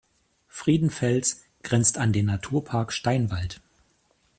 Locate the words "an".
1.99-2.11